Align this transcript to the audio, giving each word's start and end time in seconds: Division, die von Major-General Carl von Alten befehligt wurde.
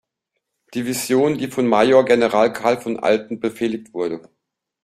Division, 0.73 1.37
die 1.37 1.47
von 1.47 1.67
Major-General 1.67 2.51
Carl 2.51 2.81
von 2.81 2.97
Alten 2.97 3.39
befehligt 3.39 3.93
wurde. 3.93 4.27